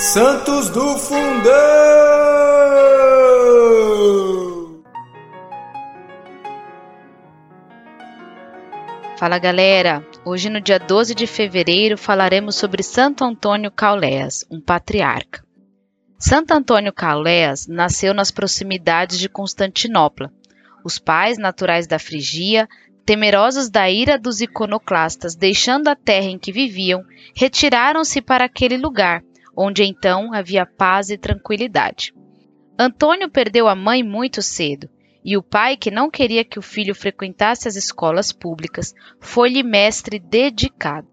Santos 0.00 0.70
do 0.70 0.96
Fundão! 0.96 1.52
Fala 9.18 9.38
galera! 9.38 10.02
Hoje, 10.24 10.48
no 10.48 10.58
dia 10.58 10.78
12 10.78 11.14
de 11.14 11.26
fevereiro, 11.26 11.98
falaremos 11.98 12.54
sobre 12.54 12.82
Santo 12.82 13.22
Antônio 13.24 13.70
Cauléas, 13.70 14.42
um 14.50 14.58
patriarca. 14.58 15.44
Santo 16.18 16.52
Antônio 16.52 16.94
Cauléas 16.94 17.66
nasceu 17.66 18.14
nas 18.14 18.30
proximidades 18.30 19.18
de 19.18 19.28
Constantinopla. 19.28 20.32
Os 20.82 20.98
pais, 20.98 21.36
naturais 21.36 21.86
da 21.86 21.98
Frigia, 21.98 22.66
temerosos 23.04 23.68
da 23.68 23.90
ira 23.90 24.18
dos 24.18 24.40
iconoclastas, 24.40 25.34
deixando 25.34 25.88
a 25.88 25.94
terra 25.94 26.28
em 26.28 26.38
que 26.38 26.50
viviam, 26.50 27.04
retiraram-se 27.34 28.22
para 28.22 28.46
aquele 28.46 28.78
lugar, 28.78 29.22
onde 29.62 29.84
então 29.84 30.32
havia 30.32 30.64
paz 30.64 31.10
e 31.10 31.18
tranquilidade. 31.18 32.14
Antônio 32.78 33.28
perdeu 33.28 33.68
a 33.68 33.74
mãe 33.74 34.02
muito 34.02 34.40
cedo, 34.40 34.88
e 35.22 35.36
o 35.36 35.42
pai, 35.42 35.76
que 35.76 35.90
não 35.90 36.10
queria 36.10 36.42
que 36.42 36.58
o 36.58 36.62
filho 36.62 36.94
frequentasse 36.94 37.68
as 37.68 37.76
escolas 37.76 38.32
públicas, 38.32 38.94
foi-lhe 39.20 39.62
mestre 39.62 40.18
dedicado. 40.18 41.06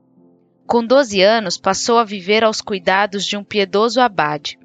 Com 0.66 0.82
12 0.82 1.22
anos, 1.22 1.58
passou 1.58 1.98
a 1.98 2.06
viver 2.06 2.42
aos 2.42 2.62
cuidados 2.62 3.26
de 3.26 3.36
um 3.36 3.44
piedoso 3.44 4.00
abade. 4.00 4.58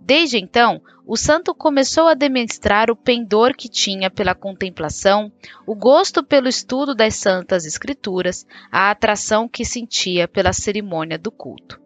Desde 0.00 0.36
então, 0.36 0.82
o 1.06 1.16
santo 1.16 1.54
começou 1.54 2.08
a 2.08 2.14
demonstrar 2.14 2.90
o 2.90 2.96
pendor 2.96 3.54
que 3.54 3.68
tinha 3.68 4.10
pela 4.10 4.34
contemplação, 4.34 5.30
o 5.64 5.76
gosto 5.76 6.24
pelo 6.24 6.48
estudo 6.48 6.92
das 6.92 7.14
santas 7.14 7.64
escrituras, 7.64 8.44
a 8.72 8.90
atração 8.90 9.48
que 9.48 9.64
sentia 9.64 10.26
pela 10.26 10.52
cerimônia 10.52 11.16
do 11.16 11.30
culto. 11.30 11.80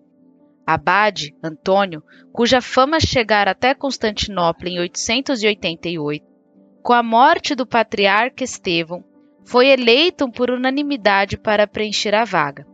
Abade 0.66 1.34
Antônio, 1.42 2.02
cuja 2.32 2.60
fama 2.60 3.00
chegara 3.00 3.50
até 3.50 3.74
Constantinopla 3.74 4.68
em 4.68 4.78
888, 4.78 6.24
com 6.82 6.92
a 6.92 7.02
morte 7.02 7.54
do 7.54 7.66
patriarca 7.66 8.44
Estevão, 8.44 9.04
foi 9.44 9.68
eleito 9.68 10.30
por 10.30 10.50
unanimidade 10.50 11.36
para 11.36 11.66
preencher 11.66 12.14
a 12.14 12.24
vaga. 12.24 12.66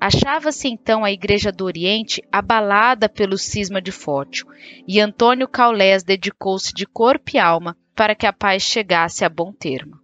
Achava-se 0.00 0.68
então 0.68 1.04
a 1.04 1.10
Igreja 1.10 1.50
do 1.50 1.64
Oriente 1.64 2.22
abalada 2.30 3.08
pelo 3.08 3.36
cisma 3.36 3.82
de 3.82 3.90
Fótio, 3.90 4.46
e 4.86 5.00
Antônio 5.00 5.48
Caulés 5.48 6.04
dedicou-se 6.04 6.72
de 6.72 6.86
corpo 6.86 7.32
e 7.34 7.38
alma 7.38 7.76
para 7.96 8.14
que 8.14 8.26
a 8.26 8.32
paz 8.32 8.62
chegasse 8.62 9.24
a 9.24 9.28
bom 9.28 9.52
termo. 9.52 9.98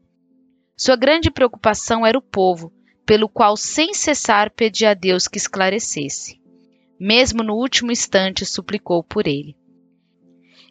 Sua 0.76 0.96
grande 0.96 1.30
preocupação 1.30 2.04
era 2.04 2.18
o 2.18 2.22
povo, 2.22 2.72
pelo 3.06 3.28
qual 3.28 3.56
sem 3.56 3.94
cessar 3.94 4.50
pedia 4.50 4.90
a 4.90 4.94
Deus 4.94 5.28
que 5.28 5.38
esclarecesse. 5.38 6.40
Mesmo 6.98 7.42
no 7.42 7.54
último 7.54 7.90
instante 7.90 8.46
suplicou 8.46 9.02
por 9.02 9.26
ele. 9.26 9.56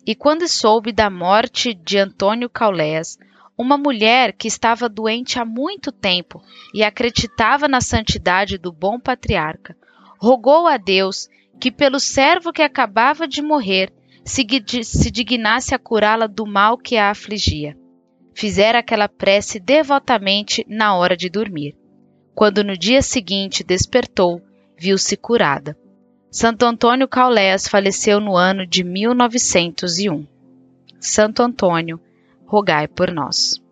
E 0.05 0.13
quando 0.13 0.47
soube 0.47 0.91
da 0.91 1.09
morte 1.09 1.73
de 1.73 1.97
Antônio 1.97 2.49
Caulés, 2.49 3.17
uma 3.57 3.77
mulher 3.77 4.33
que 4.33 4.47
estava 4.47 4.89
doente 4.89 5.39
há 5.39 5.45
muito 5.45 5.91
tempo 5.91 6.41
e 6.73 6.83
acreditava 6.83 7.67
na 7.67 7.79
santidade 7.79 8.57
do 8.57 8.71
bom 8.71 8.99
patriarca, 8.99 9.77
rogou 10.19 10.67
a 10.67 10.77
Deus 10.77 11.29
que, 11.59 11.71
pelo 11.71 11.99
servo 11.99 12.51
que 12.51 12.61
acabava 12.61 13.27
de 13.27 13.41
morrer, 13.41 13.93
se, 14.25 14.45
se 14.83 15.11
dignasse 15.11 15.75
a 15.75 15.79
curá-la 15.79 16.27
do 16.27 16.45
mal 16.45 16.77
que 16.77 16.97
a 16.97 17.09
afligia. 17.09 17.77
Fizera 18.33 18.79
aquela 18.79 19.07
prece 19.07 19.59
devotamente 19.59 20.65
na 20.67 20.95
hora 20.95 21.15
de 21.15 21.29
dormir. 21.29 21.77
Quando 22.33 22.63
no 22.63 22.75
dia 22.75 23.01
seguinte 23.01 23.63
despertou, 23.63 24.41
viu-se 24.77 25.15
curada. 25.15 25.77
Santo 26.33 26.65
Antônio 26.65 27.07
Caulés 27.07 27.67
faleceu 27.67 28.19
no 28.19 28.35
ano 28.35 28.65
de 28.65 28.83
1901. 28.83 30.25
Santo 30.99 31.43
Antônio, 31.43 32.01
rogai 32.47 32.87
por 32.87 33.11
nós. 33.11 33.62